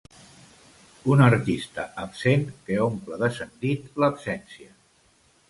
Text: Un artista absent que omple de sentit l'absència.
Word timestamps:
Un 1.15 1.21
artista 1.25 1.85
absent 2.05 2.47
que 2.71 2.79
omple 2.87 3.21
de 3.25 3.31
sentit 3.37 4.03
l'absència. 4.05 4.73